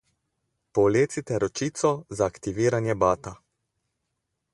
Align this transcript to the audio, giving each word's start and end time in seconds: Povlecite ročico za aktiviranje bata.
Povlecite 0.77 1.37
ročico 1.43 1.91
za 2.21 2.29
aktiviranje 2.33 2.97
bata. 3.05 3.35